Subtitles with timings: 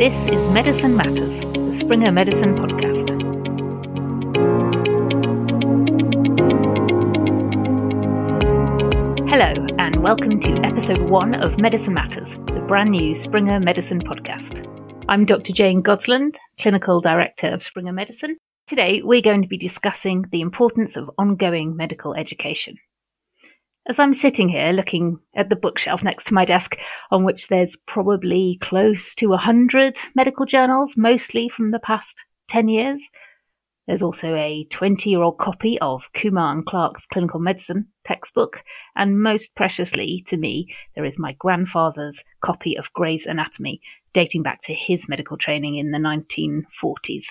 [0.00, 3.10] This is Medicine Matters, the Springer Medicine podcast.
[9.28, 14.66] Hello, and welcome to episode one of Medicine Matters, the brand new Springer Medicine podcast.
[15.10, 15.52] I'm Dr.
[15.52, 18.38] Jane Godsland, Clinical Director of Springer Medicine.
[18.68, 22.76] Today, we're going to be discussing the importance of ongoing medical education.
[23.90, 26.76] As I'm sitting here looking at the bookshelf next to my desk,
[27.10, 32.14] on which there's probably close to a hundred medical journals, mostly from the past
[32.50, 33.02] 10 years,
[33.88, 38.58] there's also a 20 year old copy of Kumar and Clark's clinical medicine textbook,
[38.94, 43.80] and most preciously to me, there is my grandfather's copy of Gray's Anatomy,
[44.12, 47.24] dating back to his medical training in the 1940s.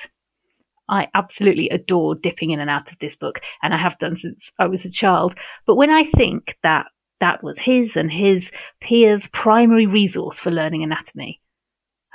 [0.90, 4.52] I absolutely adore dipping in and out of this book, and I have done since
[4.60, 5.36] I was a child.
[5.66, 6.88] But when I think that
[7.20, 11.42] that was his and his peers' primary resource for learning anatomy,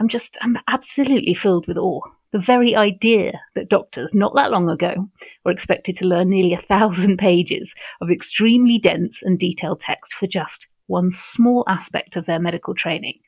[0.00, 2.00] I'm just, I'm absolutely filled with awe.
[2.32, 5.08] The very idea that doctors, not that long ago,
[5.44, 10.26] were expected to learn nearly a thousand pages of extremely dense and detailed text for
[10.26, 13.20] just one small aspect of their medical training.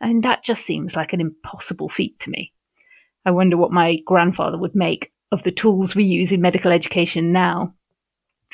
[0.00, 2.52] And that just seems like an impossible feat to me.
[3.26, 7.32] I wonder what my grandfather would make of the tools we use in medical education
[7.32, 7.74] now.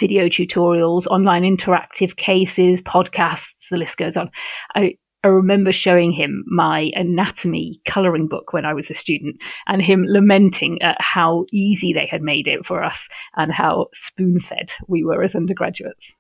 [0.01, 4.31] Video tutorials, online interactive cases, podcasts, the list goes on.
[4.75, 9.83] I, I remember showing him my anatomy coloring book when I was a student and
[9.83, 13.07] him lamenting at how easy they had made it for us
[13.37, 16.15] and how spoon fed we were as undergraduates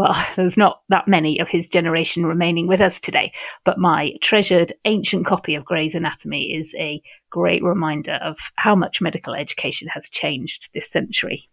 [0.00, 3.32] well, there's not that many of his generation remaining with us today,
[3.66, 9.02] but my treasured ancient copy of Gray's Anatomy is a great reminder of how much
[9.02, 11.50] medical education has changed this century.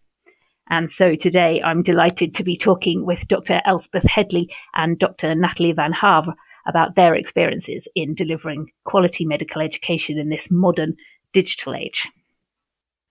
[0.70, 3.60] And so today I'm delighted to be talking with Dr.
[3.66, 5.34] Elspeth Headley and Dr.
[5.34, 6.34] Natalie Van Havre
[6.66, 10.96] about their experiences in delivering quality medical education in this modern
[11.34, 12.08] digital age.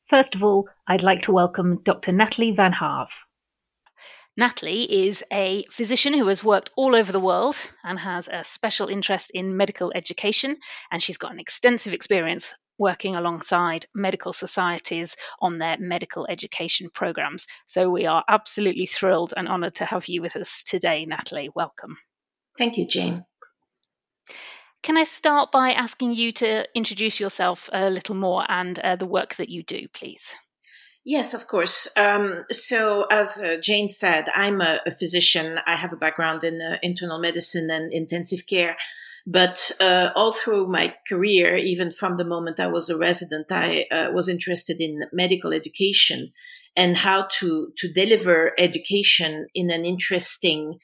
[0.09, 2.11] First of all, I'd like to welcome Dr.
[2.11, 3.07] Natalie Van Havre.
[4.39, 8.87] Natalie is a physician who has worked all over the world and has a special
[8.87, 10.57] interest in medical education,
[10.91, 17.47] and she's got an extensive experience working alongside medical societies on their medical education programs.
[17.65, 21.49] So we are absolutely thrilled and honoured to have you with us today, Natalie.
[21.55, 21.97] Welcome.
[22.59, 23.25] Thank you, Jane.
[24.83, 29.07] Can I start by asking you to introduce yourself a little more and uh, the
[29.07, 30.35] work that you do, please?
[31.09, 31.89] Yes, of course.
[31.95, 35.57] Um, so, as uh, Jane said, I'm a, a, physician.
[35.65, 38.75] I have a background in uh, internal medicine and intensive care.
[39.25, 43.85] But uh, all through my career, even from the moment I was a resident, I
[43.89, 46.33] uh, was interested in medical education
[46.75, 50.77] and how to to deliver education in an interesting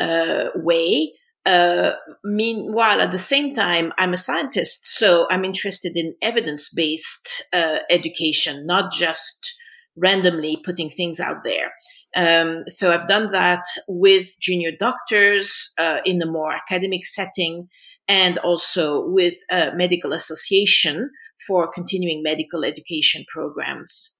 [0.00, 1.12] uh, way.
[1.44, 7.44] Uh, meanwhile, at the same time, I'm a scientist, so I'm interested in evidence based
[7.90, 9.54] education, not just
[9.96, 11.72] randomly putting things out there.
[12.14, 17.68] Um, so I've done that with junior doctors uh, in a more academic setting
[18.08, 21.10] and also with a medical association
[21.46, 24.16] for continuing medical education programs.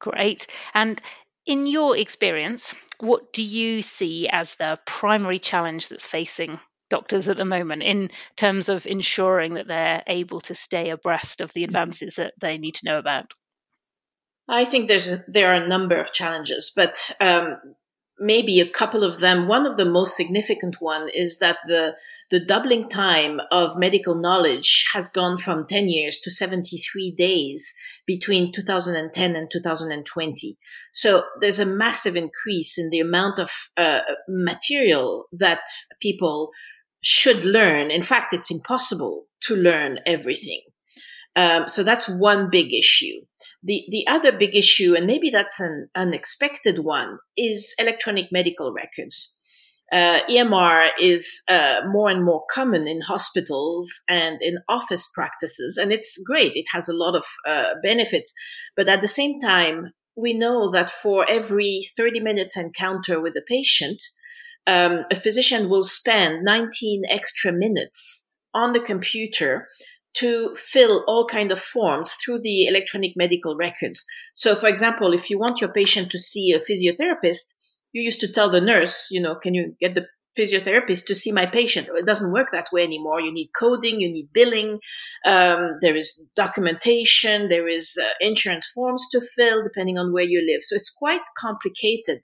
[0.00, 0.46] Great.
[0.74, 1.00] And
[1.46, 6.58] in your experience, what do you see as the primary challenge that's facing
[6.90, 11.52] doctors at the moment in terms of ensuring that they're able to stay abreast of
[11.52, 13.32] the advances that they need to know about?
[14.48, 17.56] I think there's there are a number of challenges, but um,
[18.18, 19.48] maybe a couple of them.
[19.48, 21.94] One of the most significant one is that the
[22.30, 27.74] the doubling time of medical knowledge has gone from 10 years to 73 days
[28.06, 30.58] between 2010 and 2020.
[30.92, 35.64] So there's a massive increase in the amount of uh, material that
[36.00, 36.50] people
[37.02, 37.90] should learn.
[37.90, 40.62] In fact, it's impossible to learn everything.
[41.36, 43.20] Um, so that's one big issue.
[43.64, 49.34] The, the other big issue, and maybe that's an unexpected one, is electronic medical records.
[49.92, 55.92] Uh, EMR is uh, more and more common in hospitals and in office practices, and
[55.92, 56.52] it's great.
[56.54, 58.32] It has a lot of uh, benefits.
[58.76, 63.42] But at the same time, we know that for every 30 minutes encounter with a
[63.46, 64.02] patient,
[64.66, 69.66] um, a physician will spend 19 extra minutes on the computer
[70.14, 74.04] to fill all kind of forms through the electronic medical records.
[74.32, 77.54] So, for example, if you want your patient to see a physiotherapist,
[77.92, 80.06] you used to tell the nurse, you know, can you get the
[80.38, 81.88] physiotherapist to see my patient?
[81.94, 83.20] It doesn't work that way anymore.
[83.20, 84.80] You need coding, you need billing,
[85.24, 90.44] um, there is documentation, there is uh, insurance forms to fill depending on where you
[90.46, 90.62] live.
[90.62, 92.20] So it's quite complicated.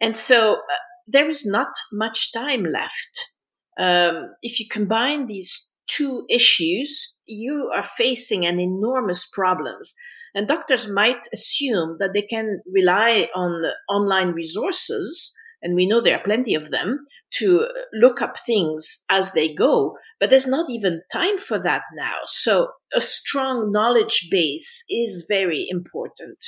[0.00, 0.76] And so uh,
[1.06, 3.32] there is not much time left.
[3.78, 9.94] Um, if you combine these two issues, you are facing an enormous problems.
[10.34, 16.16] And doctors might assume that they can rely on online resources, and we know there
[16.16, 17.04] are plenty of them,
[17.34, 19.96] to look up things as they go.
[20.20, 22.18] But there's not even time for that now.
[22.26, 26.42] So a strong knowledge base is very important.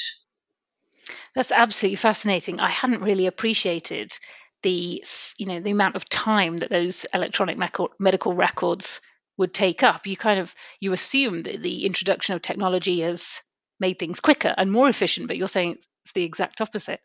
[1.35, 2.61] That's absolutely fascinating.
[2.61, 4.13] I hadn't really appreciated
[4.63, 5.05] the
[5.39, 7.57] you know the amount of time that those electronic
[7.99, 9.01] medical records
[9.39, 10.07] would take up.
[10.07, 13.41] You kind of you assume that the introduction of technology has
[13.81, 17.01] made things quicker and more efficient, but you're saying it's, the exact opposite.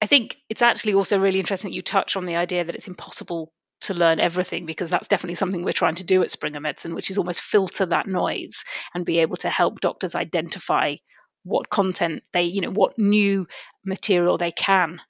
[0.00, 2.88] I think it's actually also really interesting that you touch on the idea that it's
[2.88, 3.52] impossible
[3.82, 7.10] to learn everything because that's definitely something we're trying to do at Springer Medicine, which
[7.10, 8.64] is almost filter that noise
[8.94, 10.96] and be able to help doctors identify
[11.44, 13.46] what content they, you know, what new
[13.84, 15.02] material they can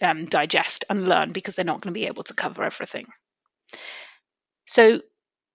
[0.00, 3.06] um, digest and learn because they're not going to be able to cover everything.
[4.66, 5.00] So,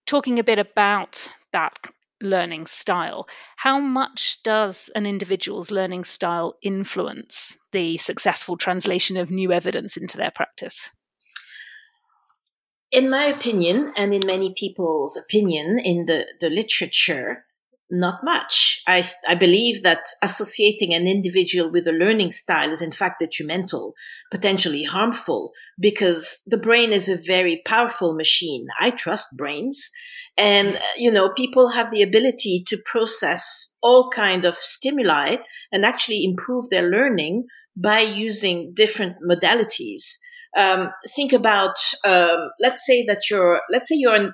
[0.06, 1.78] talking a bit about that
[2.22, 9.52] learning style, how much does an individual's learning style influence the successful translation of new
[9.52, 10.90] evidence into their practice?
[12.92, 17.46] In my opinion, and in many people's opinion in the, the literature,
[17.92, 18.82] not much.
[18.88, 23.94] I, I believe that associating an individual with a learning style is in fact detrimental,
[24.32, 28.68] potentially harmful, because the brain is a very powerful machine.
[28.80, 29.90] I trust brains.
[30.38, 35.36] And, you know, people have the ability to process all kind of stimuli
[35.72, 37.46] and actually improve their learning
[37.76, 40.16] by using different modalities.
[40.56, 44.34] Um, think about, um, let's say that you're, let's say you're an,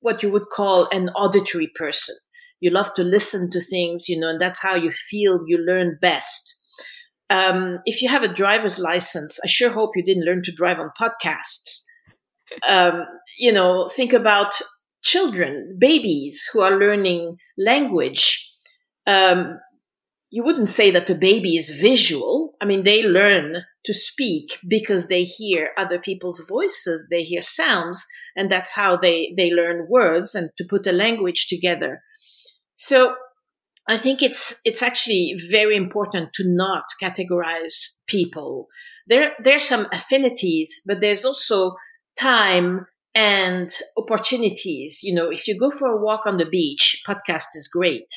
[0.00, 2.16] what you would call an auditory person
[2.60, 5.98] you love to listen to things, you know, and that's how you feel you learn
[6.00, 6.54] best.
[7.28, 10.78] Um, if you have a driver's license, I sure hope you didn't learn to drive
[10.78, 11.80] on podcasts.
[12.66, 13.04] Um,
[13.38, 14.54] you know, think about
[15.02, 18.48] children, babies who are learning language.
[19.06, 19.58] Um,
[20.30, 22.54] you wouldn't say that the baby is visual.
[22.60, 28.04] I mean, they learn to speak because they hear other people's voices, they hear sounds,
[28.36, 32.02] and that's how they, they learn words and to put a language together.
[32.76, 33.16] So
[33.88, 38.68] I think it's it's actually very important to not categorize people.
[39.06, 41.74] There there's some affinities, but there's also
[42.18, 45.00] time and opportunities.
[45.02, 48.12] You know, if you go for a walk on the beach, podcast is great.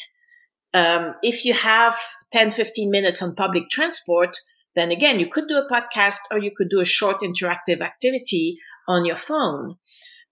[0.73, 1.95] Um, if you have
[2.31, 4.37] 10, 15 minutes on public transport,
[4.75, 8.57] then again, you could do a podcast or you could do a short interactive activity
[8.87, 9.77] on your phone.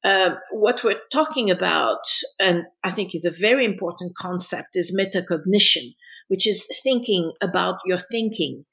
[0.03, 2.01] Uh, what we're talking about,
[2.39, 5.95] and I think is a very important concept, is metacognition,
[6.27, 8.65] which is thinking about your thinking.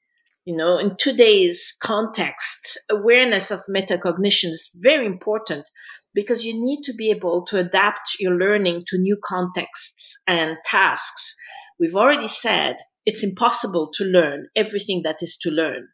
[0.45, 5.67] You know, in today's context, awareness of metacognition is very important
[6.13, 11.35] because you need to be able to adapt your learning to new contexts and tasks.
[11.79, 12.75] We've already said
[13.05, 15.89] it's impossible to learn everything that is to learn.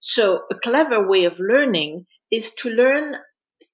[0.00, 3.16] So a clever way of learning is to learn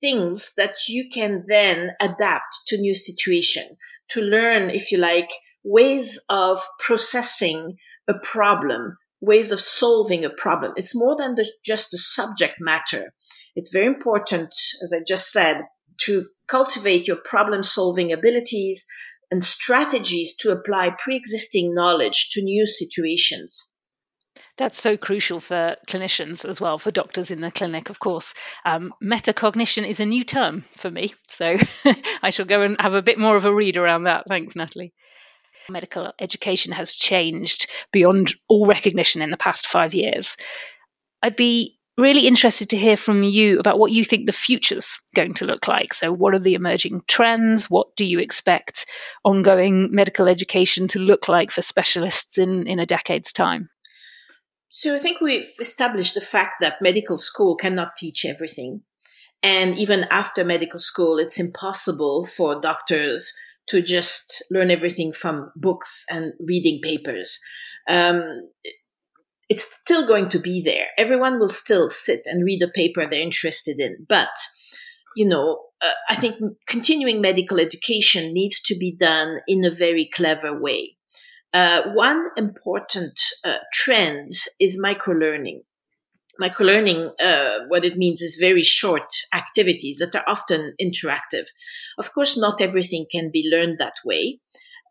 [0.00, 3.76] things that you can then adapt to new situation
[4.08, 5.30] to learn if you like
[5.64, 7.76] ways of processing
[8.08, 10.72] a problem ways of solving a problem.
[10.76, 13.12] It's more than the, just the subject matter.
[13.54, 15.62] It's very important as i just said
[16.02, 18.86] to cultivate your problem solving abilities
[19.30, 23.70] and strategies to apply pre-existing knowledge to new situations
[24.56, 28.34] that's so crucial for clinicians as well, for doctors in the clinic, of course.
[28.64, 31.56] Um, metacognition is a new term for me, so
[32.22, 34.24] I shall go and have a bit more of a read around that.
[34.28, 34.94] Thanks, Natalie.
[35.68, 40.36] Medical education has changed beyond all recognition in the past five years.
[41.22, 45.34] I'd be really interested to hear from you about what you think the future's going
[45.34, 45.94] to look like.
[45.94, 47.70] So, what are the emerging trends?
[47.70, 48.86] What do you expect
[49.24, 53.70] ongoing medical education to look like for specialists in, in a decade's time?
[54.68, 58.82] So I think we've established the fact that medical school cannot teach everything.
[59.42, 63.32] And even after medical school, it's impossible for doctors
[63.68, 67.38] to just learn everything from books and reading papers.
[67.88, 68.48] Um,
[69.48, 70.86] it's still going to be there.
[70.98, 74.06] Everyone will still sit and read a paper they're interested in.
[74.08, 74.30] But,
[75.16, 80.08] you know, uh, I think continuing medical education needs to be done in a very
[80.12, 80.95] clever way.
[81.56, 84.28] Uh, one important uh, trend
[84.60, 85.60] is microlearning.
[86.38, 91.46] Microlearning, uh, what it means is very short activities that are often interactive.
[91.96, 94.40] Of course, not everything can be learned that way.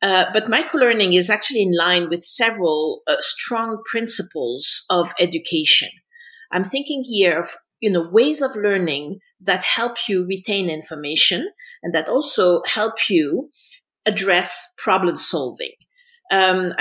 [0.01, 5.89] Uh, but microlearning is actually in line with several uh, strong principles of education.
[6.51, 11.51] I'm thinking here of you know, ways of learning that help you retain information
[11.83, 13.51] and that also help you
[14.07, 15.73] address problem solving.
[16.31, 16.73] Um,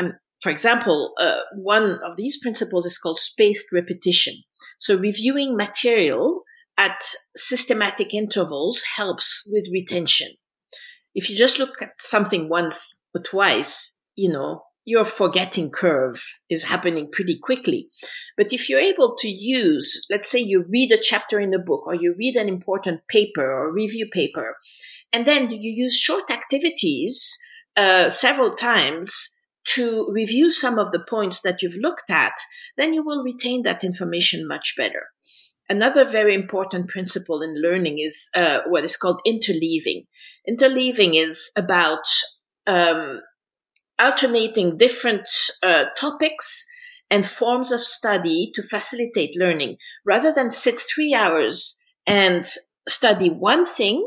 [0.43, 4.35] for example, uh, one of these principles is called spaced repetition.
[4.79, 6.43] So reviewing material
[6.77, 7.03] at
[7.37, 10.29] systematic intervals helps with retention.
[11.15, 16.65] If you just look at something once or twice, you know, your forgetting curve is
[16.65, 17.89] happening pretty quickly.
[18.37, 21.87] But if you're able to use, let's say you read a chapter in a book
[21.87, 24.57] or you read an important paper or review paper,
[25.13, 27.39] and then you use short activities
[27.77, 29.31] uh, several times
[29.75, 32.35] to review some of the points that you've looked at,
[32.77, 35.09] then you will retain that information much better.
[35.69, 40.07] Another very important principle in learning is uh, what is called interleaving.
[40.49, 42.05] Interleaving is about
[42.67, 43.21] um,
[43.99, 45.27] alternating different
[45.63, 46.67] uh, topics
[47.11, 49.77] and forms of study to facilitate learning.
[50.05, 51.77] Rather than sit three hours
[52.07, 52.45] and
[52.89, 54.07] study one thing,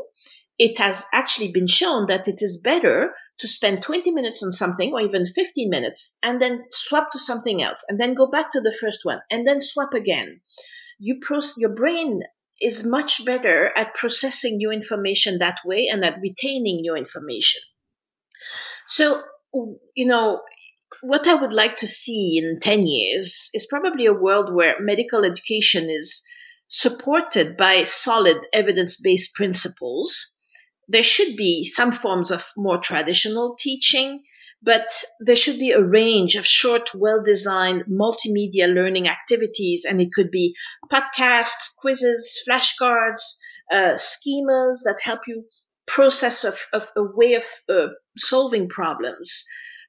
[0.58, 4.92] it has actually been shown that it is better to spend 20 minutes on something
[4.92, 8.60] or even 15 minutes and then swap to something else and then go back to
[8.60, 10.40] the first one and then swap again.
[10.98, 11.20] You
[11.56, 12.22] your brain
[12.60, 17.62] is much better at processing new information that way and at retaining new information.
[18.86, 19.22] So
[19.94, 20.40] you know,
[21.02, 25.24] what I would like to see in 10 years is probably a world where medical
[25.24, 26.22] education is
[26.68, 30.34] supported by solid evidence based principles.
[30.88, 34.22] There should be some forms of more traditional teaching,
[34.62, 34.88] but
[35.20, 39.84] there should be a range of short, well designed multimedia learning activities.
[39.88, 40.54] And it could be
[40.92, 43.36] podcasts, quizzes, flashcards,
[43.70, 45.44] uh, schemas that help you
[45.86, 49.44] process of, of a way of uh, solving problems.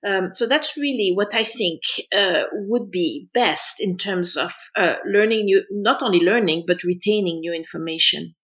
[0.05, 1.81] Um, so that's really what I think
[2.15, 7.41] uh, would be best in terms of uh, learning new, not only learning, but retaining
[7.41, 8.35] new information.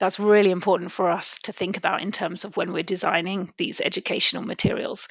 [0.00, 3.80] That's really important for us to think about in terms of when we're designing these
[3.80, 5.08] educational materials.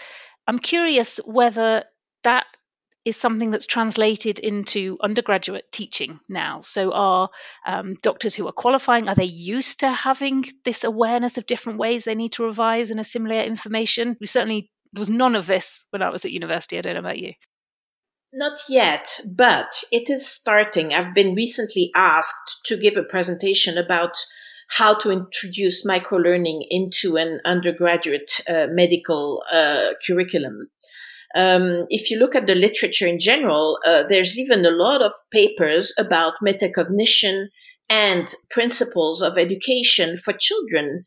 [0.48, 1.86] I'm curious whether
[2.24, 2.46] that
[3.06, 6.62] is something that's translated into undergraduate teaching now.
[6.62, 7.30] So, are
[7.66, 12.06] um, doctors who are qualifying are they used to having this awareness of different ways
[12.06, 14.16] they need to revise and assimilate information?
[14.20, 16.78] We certainly there was none of this when I was at university.
[16.78, 17.34] I don't know about you.
[18.32, 20.94] Not yet, but it is starting.
[20.94, 24.16] I've been recently asked to give a presentation about
[24.78, 30.68] how to introduce microlearning into an undergraduate uh, medical uh, curriculum.
[31.36, 35.12] Um, if you look at the literature in general, uh, there's even a lot of
[35.32, 37.48] papers about metacognition
[37.90, 41.06] and principles of education for children.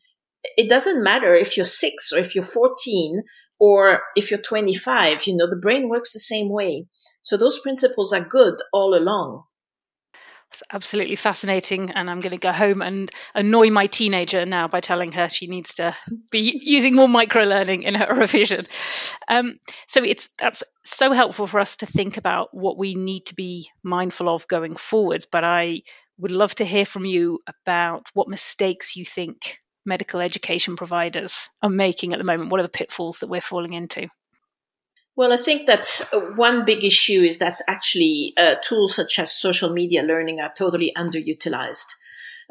[0.57, 3.23] It doesn't matter if you're six or if you're 14
[3.59, 6.85] or if you're 25, you know, the brain works the same way.
[7.21, 9.43] So those principles are good all along.
[10.51, 11.91] It's absolutely fascinating.
[11.91, 15.47] And I'm going to go home and annoy my teenager now by telling her she
[15.47, 15.95] needs to
[16.31, 18.67] be using more micro learning in her revision.
[19.27, 23.35] Um, so it's that's so helpful for us to think about what we need to
[23.35, 25.25] be mindful of going forwards.
[25.25, 25.81] But I
[26.17, 31.69] would love to hear from you about what mistakes you think medical education providers are
[31.69, 32.51] making at the moment?
[32.51, 34.09] What are the pitfalls that we're falling into?
[35.17, 35.87] Well, I think that
[36.35, 40.93] one big issue is that actually uh, tools such as social media learning are totally
[40.95, 41.87] underutilized.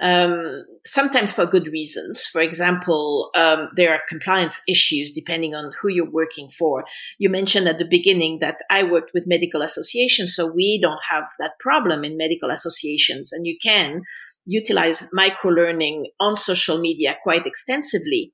[0.03, 2.27] Um, sometimes for good reasons.
[2.27, 6.85] For example, um, there are compliance issues depending on who you're working for.
[7.19, 11.29] You mentioned at the beginning that I worked with medical associations, so we don't have
[11.39, 14.03] that problem in medical associations, and you can
[14.45, 18.33] utilize micro learning on social media quite extensively.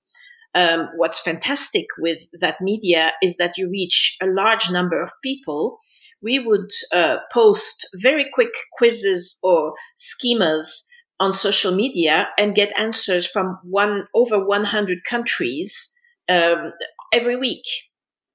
[0.54, 5.78] Um, what's fantastic with that media is that you reach a large number of people.
[6.20, 10.82] We would uh, post very quick quizzes or schemas
[11.18, 15.94] on social media and get answers from one over 100 countries
[16.28, 16.72] um,
[17.12, 17.64] every week.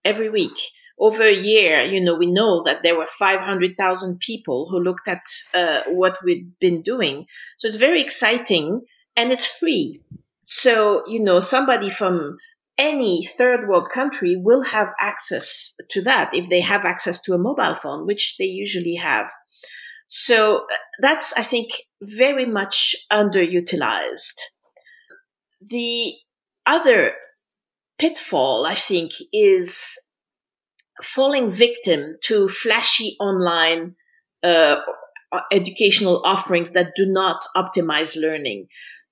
[0.05, 0.57] Every week
[0.99, 5.21] over a year, you know, we know that there were 500,000 people who looked at
[5.53, 7.25] uh, what we've been doing.
[7.57, 8.81] So it's very exciting
[9.15, 10.01] and it's free.
[10.49, 12.37] So, you know, somebody from
[12.77, 17.37] any third world country will have access to that if they have access to a
[17.37, 19.29] mobile phone, which they usually have.
[20.05, 24.39] So uh, that's, I think, very much underutilized.
[25.59, 26.13] The
[26.65, 27.11] other
[27.99, 29.99] pitfall, I think, is
[31.03, 33.95] falling victim to flashy online
[34.43, 34.77] uh,
[35.51, 38.67] educational offerings that do not optimize learning.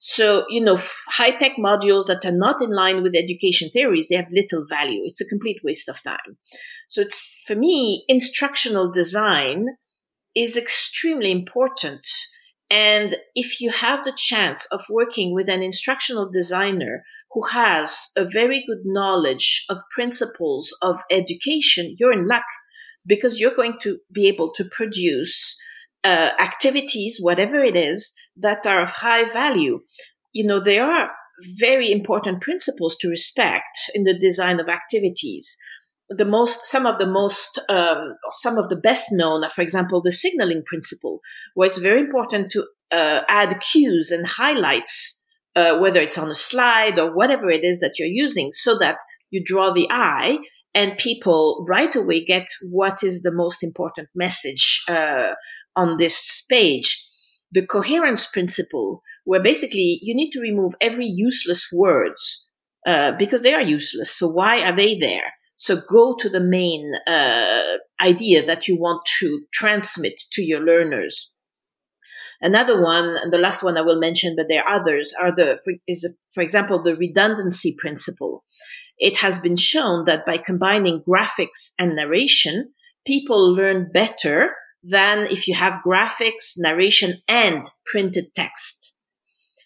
[0.08, 4.16] So, you know, high tech modules that are not in line with education theories, they
[4.16, 5.02] have little value.
[5.04, 6.38] It's a complete waste of time.
[6.88, 9.66] So it's, for me, instructional design
[10.36, 12.08] is extremely important.
[12.70, 18.30] And if you have the chance of working with an instructional designer who has a
[18.30, 22.46] very good knowledge of principles of education, you're in luck
[23.08, 25.58] because you're going to be able to produce
[26.06, 29.80] uh, activities, whatever it is, that are of high value.
[30.34, 31.10] You know, there are
[31.58, 35.58] very important principles to respect in the design of activities.
[36.10, 40.02] The most, some of the most, um, some of the best known are, for example,
[40.02, 41.22] the signaling principle,
[41.56, 45.20] where it's very important to uh, add cues and highlights,
[45.56, 48.98] uh, whether it's on a slide or whatever it is that you're using, so that
[49.32, 50.38] you draw the eye
[50.76, 55.32] and people right away get what is the most important message uh,
[55.76, 57.02] on this page.
[57.52, 62.50] The coherence principle, where basically you need to remove every useless words
[62.86, 64.12] uh, because they are useless.
[64.12, 65.34] So why are they there?
[65.56, 71.34] So go to the main uh, idea that you want to transmit to your learners.
[72.42, 75.58] Another one, and the last one I will mention, but there are others, are the
[75.64, 78.44] for, is for example the redundancy principle.
[78.98, 82.74] It has been shown that by combining graphics and narration,
[83.06, 84.52] people learn better
[84.88, 88.98] than if you have graphics, narration, and printed text.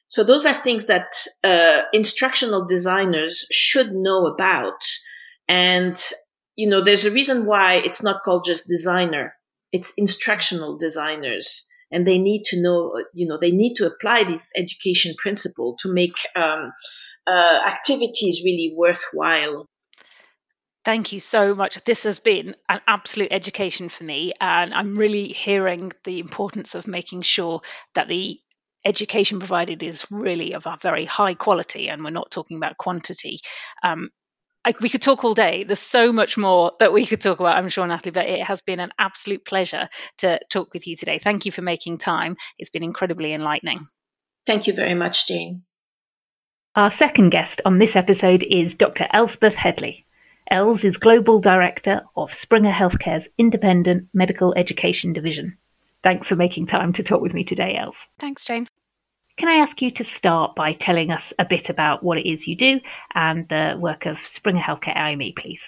[0.08, 4.82] So those are things that uh, instructional designers should know about.
[5.48, 5.96] And,
[6.56, 9.36] you know, there's a reason why it's not called just designer.
[9.72, 11.68] It's instructional designers.
[11.92, 15.94] And they need to know, you know, they need to apply this education principle to
[15.94, 16.72] make um,
[17.28, 19.66] uh, activities really worthwhile.
[20.86, 21.84] Thank you so much.
[21.84, 26.88] This has been an absolute education for me, and I'm really hearing the importance of
[26.88, 27.62] making sure
[27.96, 28.40] that the
[28.86, 33.40] education provided is really of a very high quality, and we're not talking about quantity.
[33.84, 34.10] Um,
[34.66, 35.64] I, we could talk all day.
[35.64, 38.62] There's so much more that we could talk about, I'm sure, Natalie, but it has
[38.62, 41.20] been an absolute pleasure to talk with you today.
[41.20, 42.36] Thank you for making time.
[42.58, 43.80] It's been incredibly enlightening.
[44.46, 45.64] Thank you very much, Jane.
[46.76, 49.08] Our second guest on this episode is Dr.
[49.12, 50.06] Elspeth Headley.
[50.52, 55.60] Els is Global Director of Springer Healthcare's Independent Medical Education Division.
[56.02, 58.08] Thanks for making time to talk with me today, Els.
[58.18, 58.66] Thanks, Jane.
[59.38, 62.48] Can I ask you to start by telling us a bit about what it is
[62.48, 62.80] you do
[63.14, 65.62] and the work of Springer Healthcare IME, please?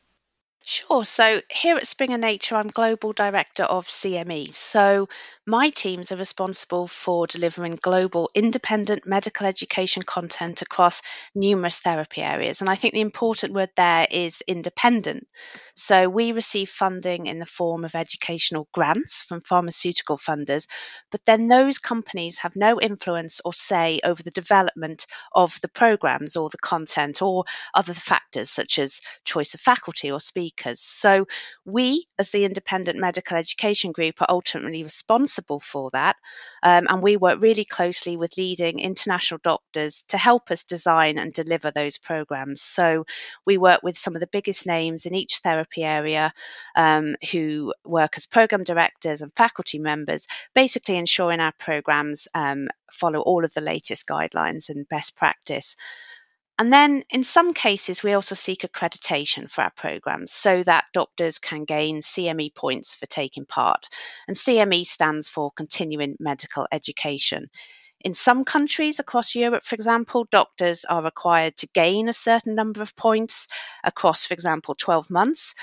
[0.63, 1.05] Sure.
[1.05, 4.53] So here at Springer Nature, I'm Global Director of CME.
[4.53, 5.09] So
[5.51, 11.01] my teams are responsible for delivering global independent medical education content across
[11.35, 12.61] numerous therapy areas.
[12.61, 15.27] And I think the important word there is independent.
[15.75, 20.67] So we receive funding in the form of educational grants from pharmaceutical funders,
[21.11, 26.37] but then those companies have no influence or say over the development of the programs
[26.37, 30.79] or the content or other factors such as choice of faculty or speakers.
[30.79, 31.27] So
[31.65, 36.15] we, as the independent medical education group, are ultimately responsible responsible for that.
[36.63, 41.33] Um, and we work really closely with leading international doctors to help us design and
[41.33, 42.61] deliver those programs.
[42.61, 43.05] So
[43.45, 46.33] we work with some of the biggest names in each therapy area
[46.75, 53.21] um, who work as program directors and faculty members, basically ensuring our programs um, follow
[53.21, 55.75] all of the latest guidelines and best practice.
[56.61, 61.39] And then in some cases, we also seek accreditation for our programs so that doctors
[61.39, 63.89] can gain CME points for taking part.
[64.27, 67.49] And CME stands for Continuing Medical Education.
[68.01, 72.83] In some countries across Europe, for example, doctors are required to gain a certain number
[72.83, 73.47] of points
[73.83, 75.55] across, for example, 12 months.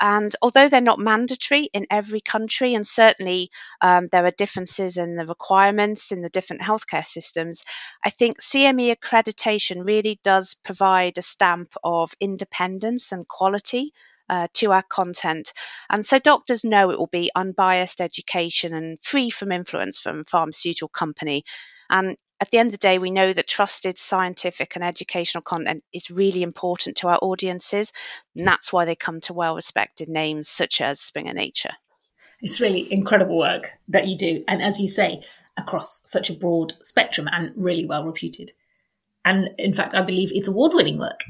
[0.00, 3.50] And although they're not mandatory in every country, and certainly
[3.82, 7.64] um, there are differences in the requirements in the different healthcare systems,
[8.02, 13.92] I think CME accreditation really does provide a stamp of independence and quality
[14.30, 15.52] uh, to our content.
[15.90, 20.88] And so doctors know it will be unbiased education and free from influence from pharmaceutical
[20.88, 21.44] company.
[21.90, 25.84] And at the end of the day, we know that trusted scientific and educational content
[25.92, 27.92] is really important to our audiences.
[28.34, 31.72] And that's why they come to well respected names such as Springer Nature.
[32.40, 34.42] It's really incredible work that you do.
[34.48, 35.22] And as you say,
[35.58, 38.52] across such a broad spectrum and really well reputed.
[39.24, 41.20] And in fact, I believe it's award winning work.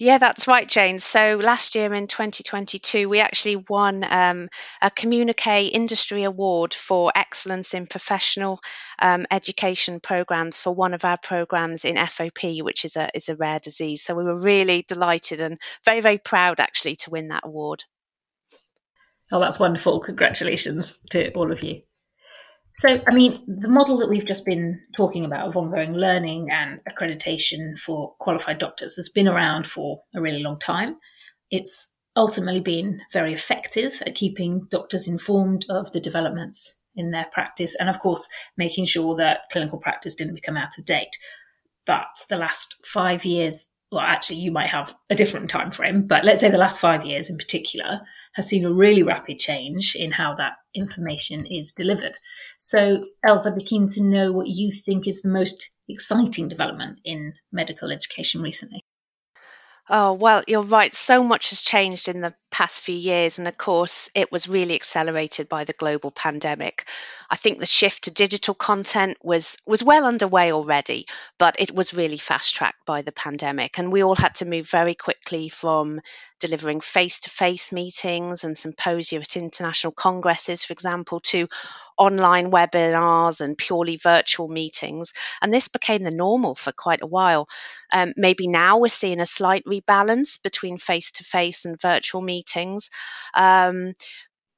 [0.00, 0.98] Yeah, that's right, Jane.
[0.98, 4.48] So last year in 2022, we actually won um,
[4.80, 8.62] a Communique Industry Award for excellence in professional
[8.98, 13.36] um, education programs for one of our programs in FOP, which is a is a
[13.36, 14.02] rare disease.
[14.02, 17.84] So we were really delighted and very very proud actually to win that award.
[19.30, 20.00] Oh, that's wonderful!
[20.00, 21.82] Congratulations to all of you.
[22.74, 26.80] So, I mean, the model that we've just been talking about of ongoing learning and
[26.88, 30.96] accreditation for qualified doctors has been around for a really long time.
[31.50, 37.76] It's ultimately been very effective at keeping doctors informed of the developments in their practice,
[37.78, 41.16] and of course, making sure that clinical practice didn't become out of date.
[41.86, 46.24] But the last five years, well, actually, you might have a different time frame, but
[46.24, 48.00] let's say the last five years in particular
[48.34, 52.16] has seen a really rapid change in how that information is delivered.
[52.58, 57.00] So, Els, I'd be keen to know what you think is the most exciting development
[57.04, 58.84] in medical education recently.
[59.92, 60.94] Oh, well, you're right.
[60.94, 63.40] So much has changed in the past few years.
[63.40, 66.86] And of course, it was really accelerated by the global pandemic.
[67.28, 71.06] I think the shift to digital content was, was well underway already,
[71.38, 73.78] but it was really fast tracked by the pandemic.
[73.78, 76.00] And we all had to move very quickly from
[76.38, 81.48] delivering face to face meetings and symposia at international congresses, for example, to
[82.00, 85.12] online webinars and purely virtual meetings.
[85.40, 87.46] And this became the normal for quite a while.
[87.92, 92.90] Um, maybe now we're seeing a slight rebalance between face to face and virtual meetings.
[93.34, 93.92] Um,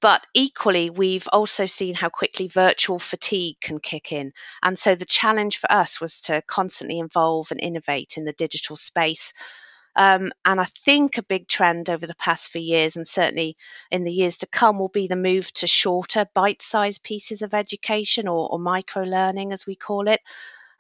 [0.00, 4.32] but equally, we've also seen how quickly virtual fatigue can kick in.
[4.62, 8.76] And so the challenge for us was to constantly evolve and innovate in the digital
[8.76, 9.32] space.
[9.94, 13.56] Um, and I think a big trend over the past few years, and certainly
[13.90, 17.54] in the years to come, will be the move to shorter, bite sized pieces of
[17.54, 20.20] education or, or micro learning, as we call it.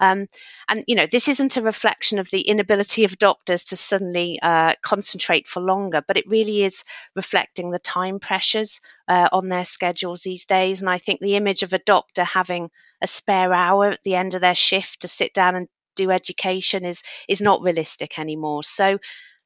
[0.00, 0.26] Um,
[0.68, 4.74] and you know, this isn't a reflection of the inability of doctors to suddenly uh,
[4.82, 6.82] concentrate for longer, but it really is
[7.14, 10.80] reflecting the time pressures uh, on their schedules these days.
[10.80, 12.70] And I think the image of a doctor having
[13.00, 16.84] a spare hour at the end of their shift to sit down and do education
[16.84, 18.62] is is not realistic anymore.
[18.62, 18.98] So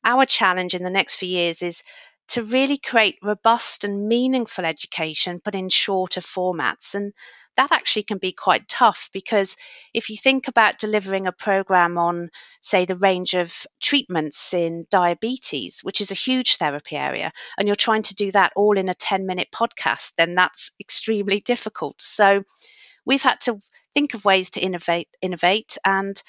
[0.04, 1.82] our challenge in the next few years is
[2.28, 6.94] to really create robust and meaningful education, but in shorter formats.
[6.94, 7.12] And
[7.56, 9.56] that actually can be quite tough because
[9.94, 12.30] if you think about delivering a program on,
[12.61, 17.74] say, the range of treatments in diabetes, which is a huge therapy area, and you're
[17.74, 21.96] trying to do that all in a 10 minute podcast, then that's extremely difficult.
[22.00, 22.44] So
[23.06, 23.59] we've had to
[23.96, 26.22] think of ways to innovate, innovate and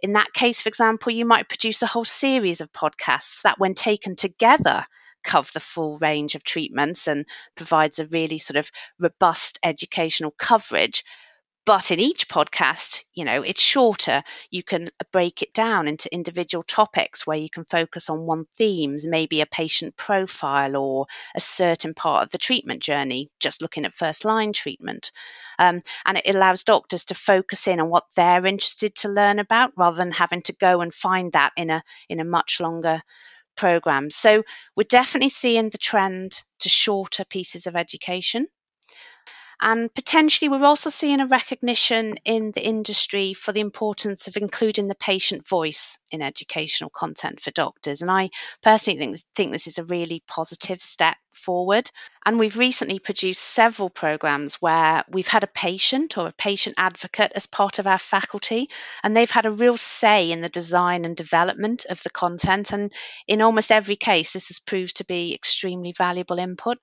[0.00, 3.74] in that case, for example, you might produce a whole series of podcasts that, when
[3.74, 4.86] taken together,
[5.24, 7.26] cover the full range of treatments and
[7.56, 11.02] provides a really sort of robust educational coverage.
[11.68, 14.22] But in each podcast, you know, it's shorter.
[14.50, 19.06] You can break it down into individual topics where you can focus on one themes,
[19.06, 23.92] maybe a patient profile or a certain part of the treatment journey, just looking at
[23.92, 25.12] first line treatment.
[25.58, 29.74] Um, and it allows doctors to focus in on what they're interested to learn about
[29.76, 33.02] rather than having to go and find that in a in a much longer
[33.58, 34.08] program.
[34.08, 34.42] So
[34.74, 38.46] we're definitely seeing the trend to shorter pieces of education.
[39.60, 44.86] And potentially, we're also seeing a recognition in the industry for the importance of including
[44.86, 48.00] the patient voice in educational content for doctors.
[48.00, 48.30] And I
[48.62, 51.90] personally think, think this is a really positive step forward.
[52.24, 57.32] And we've recently produced several programs where we've had a patient or a patient advocate
[57.34, 58.68] as part of our faculty,
[59.02, 62.72] and they've had a real say in the design and development of the content.
[62.72, 62.92] And
[63.26, 66.78] in almost every case, this has proved to be extremely valuable input.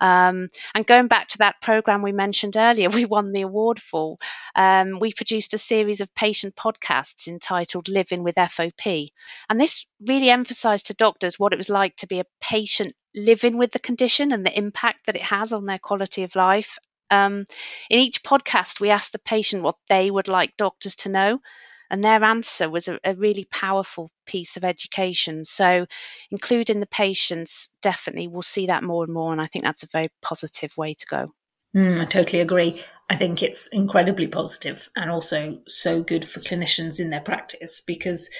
[0.00, 4.18] Um, and going back to that program we mentioned earlier, we won the award for.
[4.54, 9.08] Um, we produced a series of patient podcasts entitled Living with FOP.
[9.48, 13.56] And this really emphasized to doctors what it was like to be a patient living
[13.56, 16.78] with the condition and the impact that it has on their quality of life.
[17.10, 17.46] Um,
[17.90, 21.40] in each podcast, we asked the patient what they would like doctors to know
[21.90, 25.44] and their answer was a, a, really powerful piece of education.
[25.44, 25.86] So,
[26.30, 29.32] including the patients, definitely we'll see that more and more.
[29.32, 31.32] And I think that's a very positive way to go.
[31.74, 32.82] Mm, I totally agree.
[33.10, 38.30] I think it's incredibly positive and also so good for clinicians in their practice because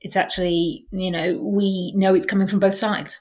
[0.00, 3.20] it's actually, you know, we know it's coming from both sides.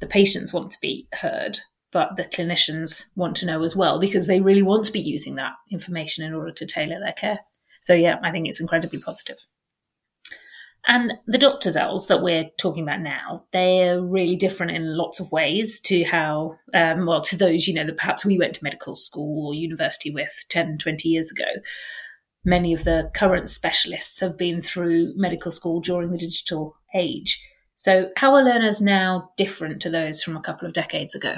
[0.00, 1.58] The patients want to be heard,
[1.90, 5.36] but the clinicians want to know as well because they really want to be using
[5.36, 7.38] that information in order to tailor their care.
[7.84, 9.36] So yeah, I think it's incredibly positive.
[10.86, 15.30] And the doctors' Els that we're talking about now, they're really different in lots of
[15.30, 18.96] ways to how, um, well, to those, you know, that perhaps we went to medical
[18.96, 21.60] school or university with 10, 20 years ago.
[22.42, 27.38] Many of the current specialists have been through medical school during the digital age.
[27.76, 31.36] So, how are learners now different to those from a couple of decades ago?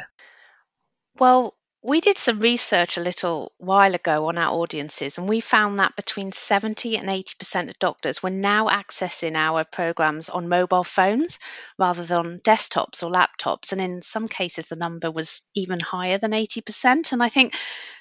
[1.19, 1.56] Well,
[1.87, 5.95] we did some research a little while ago on our audiences, and we found that
[5.95, 11.39] between 70 and 80% of doctors were now accessing our programs on mobile phones
[11.79, 13.71] rather than on desktops or laptops.
[13.71, 17.13] And in some cases, the number was even higher than 80%.
[17.13, 17.55] And I think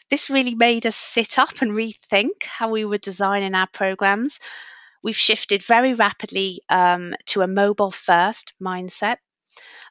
[0.10, 4.40] this really made us sit up and rethink how we were designing our programs.
[5.04, 9.18] We've shifted very rapidly um, to a mobile first mindset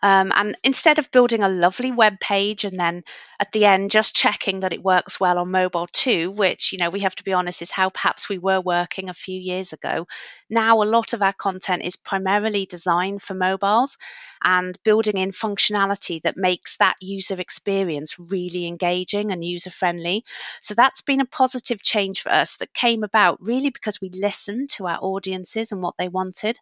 [0.04, 3.04] Um, and instead of building a lovely web page and then
[3.40, 6.90] at the end just checking that it works well on mobile too, which, you know,
[6.90, 10.06] we have to be honest is how perhaps we were working a few years ago,
[10.50, 13.96] now a lot of our content is primarily designed for mobiles
[14.42, 20.22] and building in functionality that makes that user experience really engaging and user friendly.
[20.60, 24.68] So that's been a positive change for us that came about really because we listened
[24.72, 26.58] to our audiences and what they wanted.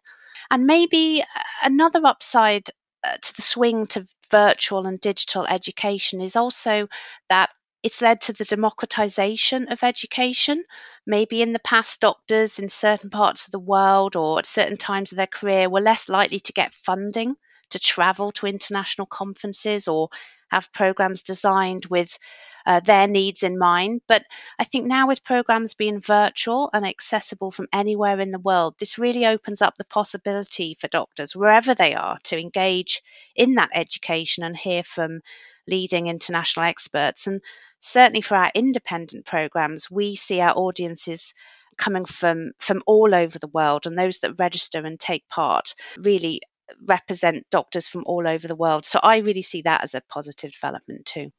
[0.49, 1.23] And maybe
[1.61, 2.71] another upside uh,
[3.03, 6.87] Uh, to the swing to virtual and digital education is also
[7.29, 7.49] that
[7.83, 10.63] it's led to the democratization of education.
[11.05, 15.11] Maybe in the past, doctors in certain parts of the world or at certain times
[15.11, 17.35] of their career were less likely to get funding
[17.73, 20.09] to travel to international conferences or
[20.49, 22.17] have programs designed with
[22.65, 24.01] uh, their needs in mind.
[24.07, 24.23] But
[24.57, 28.97] I think now, with programs being virtual and accessible from anywhere in the world, this
[28.97, 33.01] really opens up the possibility for doctors, wherever they are, to engage
[33.35, 35.21] in that education and hear from
[35.67, 37.27] leading international experts.
[37.27, 37.41] And
[37.79, 41.33] certainly for our independent programs, we see our audiences
[41.77, 46.41] coming from from all over the world and those that register and take part really
[46.87, 48.85] represent doctors from all over the world.
[48.85, 51.31] So I really see that as a positive development too.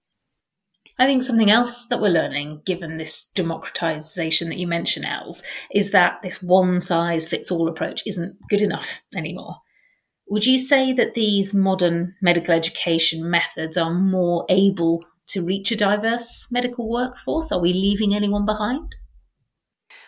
[0.99, 5.43] I think something else that we're learning, given this democratization that you mentioned, Els,
[5.73, 9.57] is that this one size fits all approach isn't good enough anymore.
[10.29, 15.77] Would you say that these modern medical education methods are more able to reach a
[15.77, 17.51] diverse medical workforce?
[17.51, 18.95] Are we leaving anyone behind?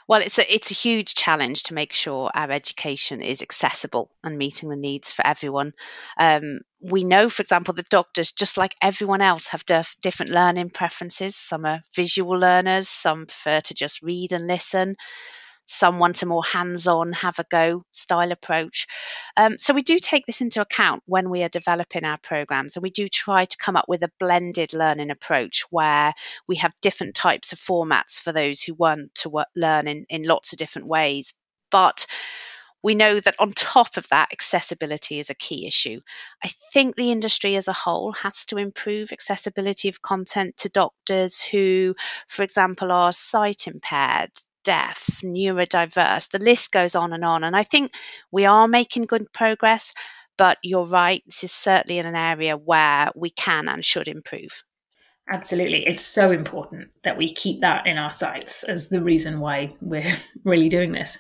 [0.09, 4.39] Well, it's a it's a huge challenge to make sure our education is accessible and
[4.39, 5.73] meeting the needs for everyone.
[6.17, 10.71] Um, we know, for example, that doctors, just like everyone else, have dif- different learning
[10.71, 11.35] preferences.
[11.37, 14.97] Some are visual learners, some prefer to just read and listen
[15.67, 18.87] some want a more hands on, have a go style approach.
[19.37, 22.83] Um, so we do take this into account when we are developing our programs, and
[22.83, 26.15] we do try to come up with a blended learning approach where
[26.49, 30.23] we have different types of formats for those who want to work, learn in, in
[30.23, 31.35] lots of different ways.
[31.71, 32.07] But
[32.83, 36.01] we know that on top of that, accessibility is a key issue.
[36.45, 41.43] I think the industry as a whole has to improve accessibility of content to doctors
[41.43, 41.97] who,
[42.29, 44.31] for example, are sight impaired,
[44.67, 46.31] deaf, neurodiverse.
[46.31, 47.45] The list goes on and on.
[47.45, 47.93] And I think
[48.33, 49.95] we are making good progress,
[50.37, 54.65] but you're right, this is certainly in an area where we can and should improve.
[55.31, 55.87] Absolutely.
[55.87, 60.15] It's so important that we keep that in our sights as the reason why we're
[60.45, 61.19] really doing this.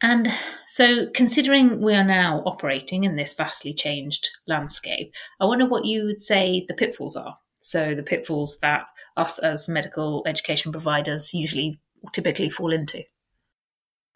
[0.00, 0.28] And
[0.66, 6.04] so, considering we are now operating in this vastly changed landscape, I wonder what you
[6.04, 7.38] would say the pitfalls are.
[7.58, 11.80] So, the pitfalls that us as medical education providers usually
[12.12, 13.04] typically fall into?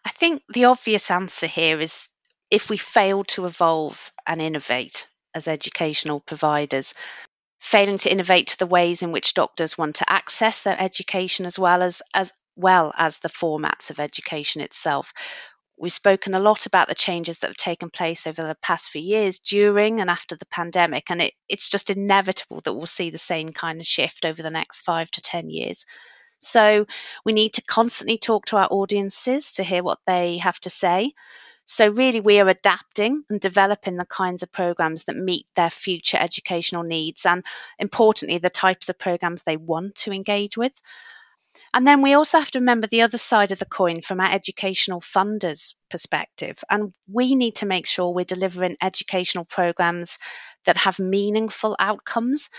[0.05, 2.09] I think the obvious answer here is
[2.49, 6.93] if we fail to evolve and innovate as educational providers,
[7.59, 11.59] failing to innovate to the ways in which doctors want to access their education as
[11.59, 15.13] well as as well as the formats of education itself.
[15.77, 19.01] We've spoken a lot about the changes that have taken place over the past few
[19.01, 23.17] years during and after the pandemic, and it, it's just inevitable that we'll see the
[23.17, 25.85] same kind of shift over the next five to 10 years.
[26.39, 26.85] So
[27.25, 31.13] we need to constantly talk to our audiences to hear what they have to say.
[31.65, 36.17] So, really, we are adapting and developing the kinds of programs that meet their future
[36.17, 37.45] educational needs and,
[37.77, 40.73] importantly, the types of programs they want to engage with.
[41.73, 44.31] And then we also have to remember the other side of the coin from our
[44.33, 46.63] educational funders' perspective.
[46.69, 50.17] And we need to make sure we're delivering educational programs
[50.65, 52.49] that have meaningful outcomes.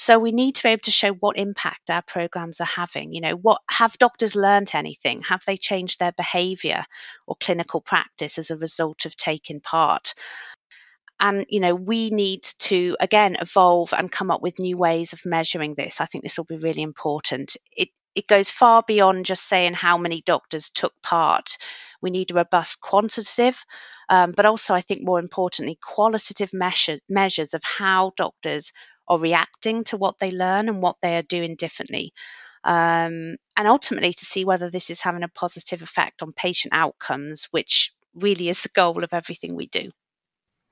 [0.00, 3.12] So we need to be able to show what impact our programs are having.
[3.12, 5.22] You know, what have doctors learned anything?
[5.22, 6.84] Have they changed their behavior
[7.26, 10.14] or clinical practice as a result of taking part?
[11.18, 15.26] And, you know, we need to, again, evolve and come up with new ways of
[15.26, 16.00] measuring this.
[16.00, 17.56] I think this will be really important.
[17.76, 21.56] It, it goes far beyond just saying how many doctors took part.
[22.00, 23.60] We need robust quantitative,
[24.08, 28.72] um, but also, I think more importantly, qualitative measures, measures of how doctors
[29.08, 32.12] are reacting to what they learn and what they are doing differently.
[32.64, 37.48] Um, and ultimately to see whether this is having a positive effect on patient outcomes,
[37.50, 39.90] which really is the goal of everything we do.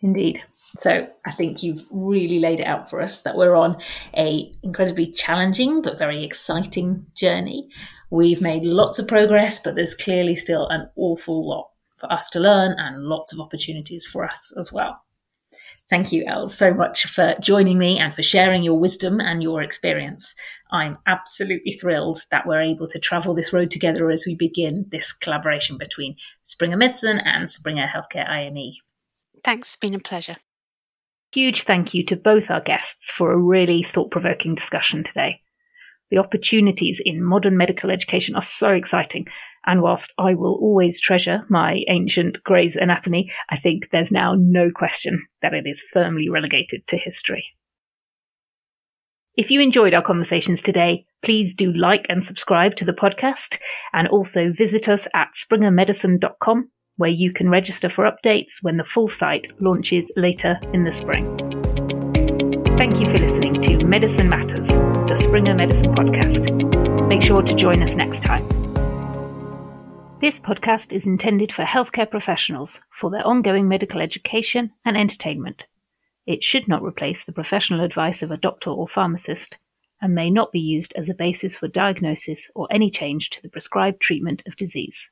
[0.01, 0.43] Indeed.
[0.77, 3.79] So I think you've really laid it out for us that we're on
[4.15, 7.71] a incredibly challenging but very exciting journey.
[8.11, 12.41] We've made lots of progress, but there's clearly still an awful lot for us to
[12.41, 15.01] learn and lots of opportunities for us as well.
[15.89, 19.63] Thank you, Els, so much for joining me and for sharing your wisdom and your
[19.63, 20.35] experience.
[20.73, 25.13] I'm absolutely thrilled that we're able to travel this road together as we begin this
[25.13, 28.73] collaboration between Springer Medicine and Springer Healthcare IME.
[29.45, 30.37] Thanks, it's been a pleasure.
[31.33, 35.41] Huge thank you to both our guests for a really thought provoking discussion today.
[36.11, 39.27] The opportunities in modern medical education are so exciting,
[39.67, 44.71] and whilst I will always treasure my ancient Gray's Anatomy, I think there's now no
[44.75, 47.45] question that it is firmly relegated to history.
[49.37, 53.59] If you enjoyed our conversations today, please do like and subscribe to the podcast
[53.93, 59.09] and also visit us at springermedicine.com where you can register for updates when the full
[59.09, 61.37] site launches later in the spring.
[62.79, 67.09] Thank you for listening to Medicine Matters, the Springer Medicine podcast.
[67.09, 68.66] Make sure to join us next time.
[70.27, 75.67] This podcast is intended for healthcare professionals for their ongoing medical education and entertainment.
[76.27, 79.57] It should not replace the professional advice of a doctor or pharmacist
[80.03, 83.49] and may not be used as a basis for diagnosis or any change to the
[83.49, 85.11] prescribed treatment of disease.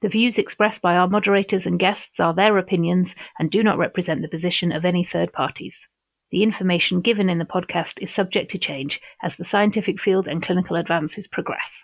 [0.00, 4.22] The views expressed by our moderators and guests are their opinions and do not represent
[4.22, 5.86] the position of any third parties.
[6.30, 10.42] The information given in the podcast is subject to change as the scientific field and
[10.42, 11.80] clinical advances progress.